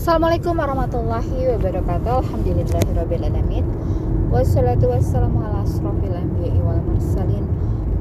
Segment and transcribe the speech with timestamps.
[0.00, 2.24] Assalamualaikum warahmatullahi wabarakatuh.
[2.24, 3.68] Alhamdulillahirrabbilalamin
[4.32, 7.44] Wassalatu wassalamu ala asrafil anbiya'i wal mursalin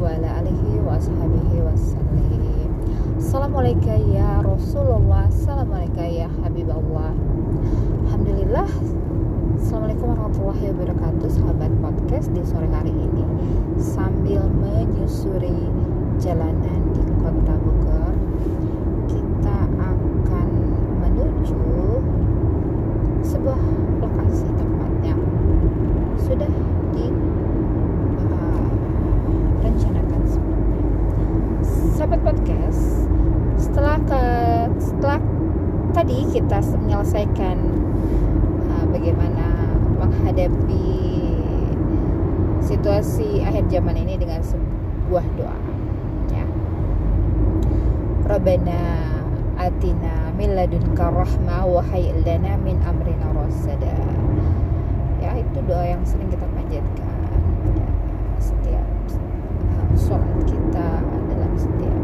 [0.00, 1.60] Wa ala alihi wa ashabihi
[3.20, 5.28] Assalamualaikum ya Rasulullah.
[5.28, 7.12] Assalamualaikum ya Habibullah.
[8.08, 8.68] Alhamdulillah.
[9.60, 13.20] Assalamualaikum warahmatullahi wabarakatuh Sahabat podcast di sore hari ini.
[13.76, 15.68] Sambil menyusuri
[16.16, 18.16] jalanan di kota Bogor
[19.12, 20.48] Kita akan
[21.04, 21.72] menuju
[23.22, 23.60] sebuah
[24.02, 25.20] lokasi tempat yang
[26.20, 26.50] sudah
[29.62, 30.84] direncanakan sebelumnya.
[31.96, 33.08] Sahabat podcast,
[33.56, 34.22] setelah ke
[34.78, 35.18] setelah
[36.02, 37.62] tadi kita menyelesaikan
[38.74, 39.70] uh, bagaimana
[40.02, 40.98] menghadapi
[42.58, 45.54] situasi akhir zaman ini dengan sebuah doa
[46.34, 46.42] ya.
[48.26, 48.82] Rabbana
[49.62, 53.94] atina min ladunka rahmah wa hayyi lana min amrina rasada.
[55.22, 57.14] Ya, itu doa yang sering kita panjatkan
[57.62, 57.86] pada
[58.42, 58.86] setiap
[59.70, 60.98] uh, sholat kita
[61.30, 62.02] dalam setiap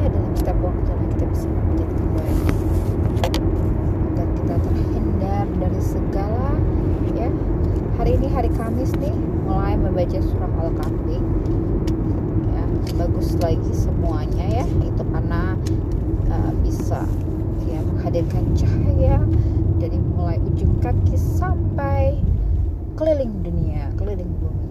[0.00, 2.48] ya dalam setiap waktu lah kita bisa memanjatkan doa ini
[4.12, 6.48] agar kita terhindar dari segala
[7.16, 7.28] ya
[8.00, 9.12] hari ini hari Kamis nih
[9.44, 11.18] mulai membaca surah Al-Kahfi
[12.52, 12.64] ya
[13.32, 15.56] bagus lagi semuanya ya itu karena
[16.28, 17.00] uh, bisa
[17.64, 19.24] ya menghadirkan cahaya
[19.80, 22.20] dari mulai ujung kaki sampai
[22.92, 24.68] keliling dunia, keliling bumi.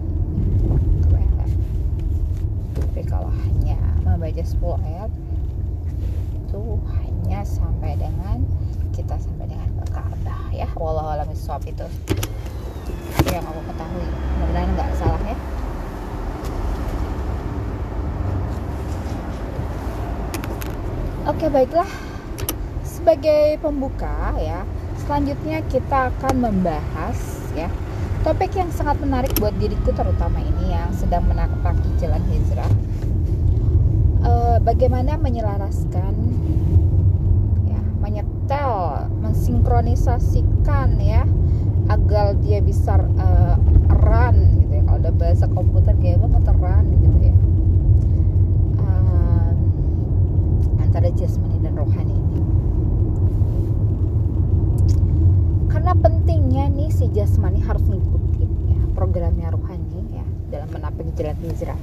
[1.10, 1.50] Keren?
[2.78, 4.54] Tapi kalau hanya membaca 10
[4.86, 5.10] ayat
[6.38, 6.62] itu
[6.94, 8.46] hanya sampai dengan
[8.94, 10.70] kita sampai dengan ke Ka'bah ya.
[10.70, 11.86] Bishawab itu
[13.26, 14.06] yang aku ketahui.
[14.38, 15.38] Mudah-mudahan nggak salah ya.
[21.32, 21.88] Oke baiklah.
[22.84, 24.68] Sebagai pembuka ya
[25.00, 27.18] selanjutnya kita akan membahas
[27.56, 27.72] ya
[28.22, 32.68] topik yang sangat menarik buat diriku terutama ini yang sedang menapaki jalan hijrah.
[34.22, 36.14] E, bagaimana menyelaraskan
[37.66, 41.24] ya menyetel mensinkronisasikan ya
[41.90, 43.56] agar dia bisa uh,
[43.90, 44.82] run gitu ya.
[44.86, 47.34] Kalau udah bahasa komputer kayak banget gitu ya
[48.78, 49.50] uh,
[50.92, 52.40] antara jasmani dan rohani ini.
[55.72, 61.80] Karena pentingnya nih si jasmani harus ngikutin ya programnya rohani ya dalam menapaki jalan hijrah.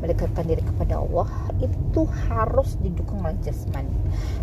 [0.00, 1.28] Mendekatkan diri kepada Allah
[1.60, 3.92] itu harus didukung oleh jasmani.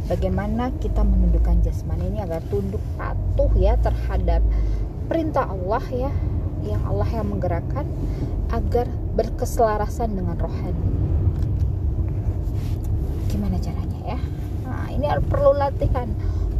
[0.05, 4.45] Bagaimana kita menundukkan jasmani ini agar tunduk patuh ya terhadap
[5.09, 6.13] perintah Allah ya
[6.61, 7.89] yang Allah yang menggerakkan
[8.53, 8.85] agar
[9.17, 10.85] berkeselarasan dengan rohani.
[13.33, 14.19] Gimana caranya ya.
[14.63, 16.07] Nah, ini perlu latihan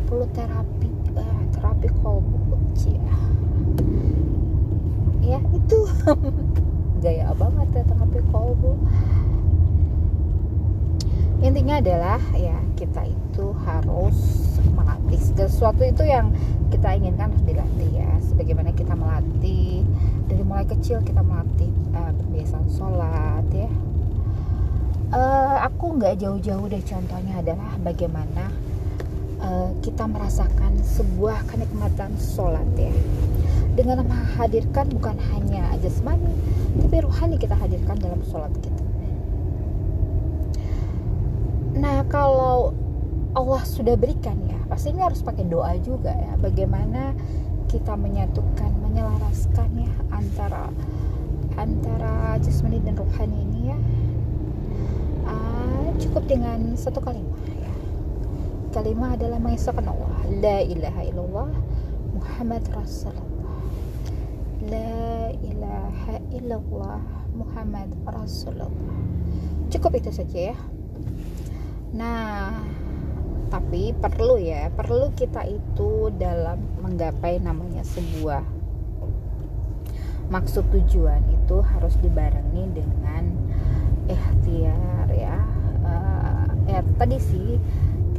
[0.08, 3.16] perlu terapi eh, terapi kolbu ya.
[5.24, 5.80] Ya itu.
[7.04, 8.74] Gaya banget ya terapi kolbu
[11.38, 14.18] intinya adalah ya kita itu harus
[14.74, 16.34] melatih sesuatu itu yang
[16.74, 18.12] kita inginkan harus dilatih ya.
[18.26, 19.86] Sebagaimana kita melatih
[20.26, 23.70] dari mulai kecil kita melatih uh, kebiasaan sholat ya
[25.12, 28.52] uh, aku nggak jauh-jauh deh contohnya adalah bagaimana
[29.40, 32.92] uh, kita merasakan sebuah kenikmatan sholat ya.
[33.78, 36.34] Dengan menghadirkan bukan hanya jasmani
[36.82, 38.84] tapi rohani kita hadirkan dalam sholat kita.
[41.78, 42.74] Nah kalau
[43.38, 46.34] Allah sudah berikan ya pasti ini harus pakai doa juga ya.
[46.42, 47.14] Bagaimana
[47.70, 50.74] kita menyatukan menyelaraskan ya antara
[51.54, 53.78] antara jasmani dan rohani ini ya
[55.28, 57.72] uh, cukup dengan satu kalimat ya.
[58.74, 61.50] Kalimat adalah mengisahkan Allah la ilaha illallah
[62.14, 63.58] Muhammad Rasulullah.
[64.68, 67.02] La ilaha illallah
[67.34, 68.72] Muhammad Rasulullah.
[69.72, 70.58] Cukup itu saja ya.
[71.96, 72.52] Nah
[73.48, 78.44] tapi perlu ya perlu kita itu dalam menggapai namanya sebuah.
[80.28, 83.47] Maksud tujuan itu harus dibarengi dengan
[84.08, 85.38] ikhtiar ya.
[85.84, 87.60] Uh, ya tadi sih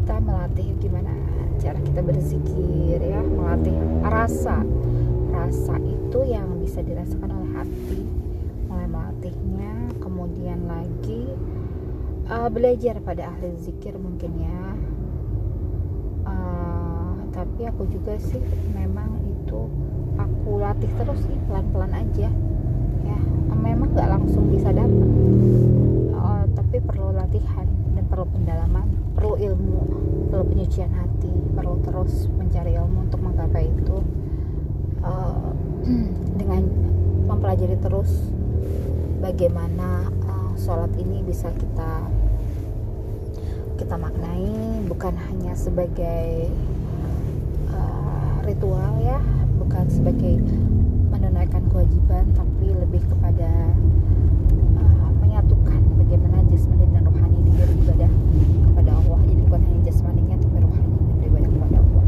[0.00, 1.12] kita melatih gimana
[1.58, 4.64] cara kita berzikir ya melatih rasa.
[5.28, 8.00] Rasa itu yang bisa dirasakan oleh hati
[8.68, 11.28] mulai melatihnya kemudian lagi
[12.28, 14.62] uh, belajar pada ahli zikir mungkin ya.
[16.28, 18.40] Uh, tapi aku juga sih
[18.76, 19.68] memang itu
[20.18, 22.28] aku latih terus sih pelan-pelan aja
[23.08, 23.18] ya
[23.56, 25.08] memang nggak langsung bisa dapat
[26.12, 27.64] uh, tapi perlu latihan
[27.96, 29.80] dan perlu pendalaman perlu ilmu
[30.28, 33.98] perlu penyucian hati perlu terus mencari ilmu untuk menggapai itu.
[34.98, 35.54] Uh,
[36.40, 36.62] dengan
[37.28, 38.28] mempelajari terus
[39.20, 42.08] bagaimana uh, sholat ini bisa kita
[43.78, 46.50] kita maknai bukan hanya sebagai
[47.70, 49.22] uh, ritual ya
[49.60, 50.42] bukan sebagai
[51.28, 53.76] menunaikan kewajiban tapi lebih kepada
[54.80, 58.12] uh, menyatukan bagaimana jasmani dan rohani di beribadah
[58.64, 62.04] kepada Allah jadi bukan hanya jasmaninya tapi rohaninya beribadah kepada Allah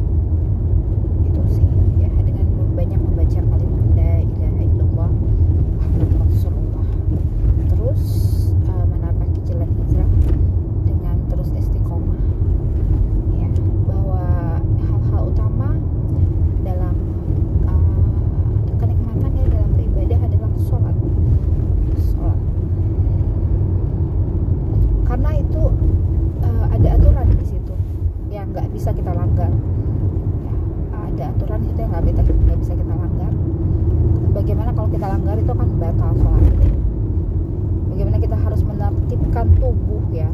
[1.28, 1.68] itu sih
[2.00, 6.86] ya dengan banyak membaca kalimat la ilaha illallah Muhammad Rasulullah
[7.76, 8.02] terus
[8.72, 10.10] uh, menapaki jalan hijrah
[10.88, 12.24] dengan terus istiqomah
[13.36, 13.52] ya
[13.84, 14.24] bahwa
[14.80, 15.76] hal-hal utama
[16.64, 16.96] dalam
[17.68, 18.00] uh,
[18.80, 20.96] kenikmatan ya dalam beribadah adalah sholat
[22.00, 22.38] sholat
[25.04, 25.62] karena itu
[26.40, 27.74] uh, ada aturan di situ
[28.28, 29.50] yang nggak bisa kita langgar
[30.46, 30.54] ya,
[30.94, 33.32] ada aturan di situ yang nggak bisa nggak bisa kita langgar
[34.30, 36.54] bagaimana kalau kita langgar itu kan batal sholat
[37.90, 40.30] bagaimana kita harus menertibkan tubuh ya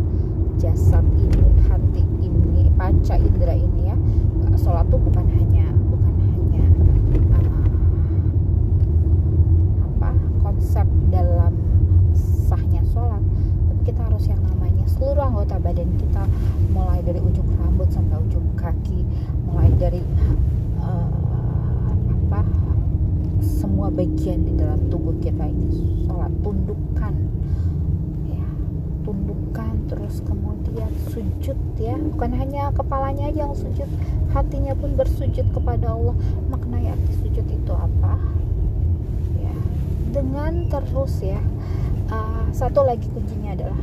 [0.60, 3.96] jasad ini hati ini panca indera ini ya
[4.56, 6.64] sholat tuh bukan hanya bukan hanya
[7.36, 7.64] uh,
[9.84, 10.10] apa
[10.40, 11.52] konsep dalam
[12.48, 13.20] sahnya sholat
[13.68, 16.22] tapi kita harus yang namanya seluruh anggota badan kita
[16.74, 19.06] mulai dari ujung rambut sampai ujung kaki
[19.46, 20.02] mulai dari
[20.82, 22.42] uh, apa
[23.38, 26.02] semua bagian di dalam tubuh kita ini.
[26.10, 27.14] Sholat tundukkan
[28.26, 28.42] ya
[29.06, 31.94] tundukkan terus kemudian sujud ya.
[31.94, 33.86] Bukan hanya kepalanya aja yang sujud
[34.34, 36.18] hatinya pun bersujud kepada Allah.
[36.50, 38.18] Maknanya arti sujud itu apa?
[39.38, 39.54] Ya
[40.10, 41.38] dengan terus ya.
[42.10, 43.78] Uh, satu lagi kuncinya adalah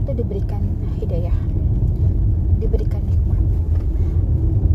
[0.00, 0.64] itu diberikan
[0.96, 1.36] hidayah
[2.60, 3.40] diberikan nikmat.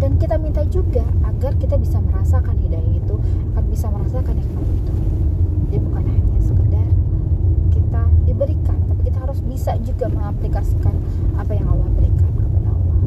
[0.02, 3.16] Dan kita minta juga agar kita bisa merasakan hidayah itu
[3.54, 4.94] agar bisa merasakan nikmat itu.
[5.70, 6.90] Jadi bukan hanya sekedar
[7.72, 10.98] kita diberikan tapi kita harus bisa juga mengaplikasikan
[11.38, 13.00] apa yang Allah berikan kepada Allah.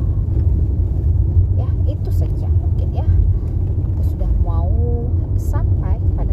[1.58, 3.08] Ya itu saja mungkin ya.
[3.66, 4.70] Kita sudah mau
[5.34, 6.32] sampai pada